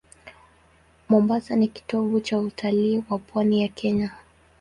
[1.09, 4.11] Mombasa ni kitovu cha utalii wa pwani ya Kenya.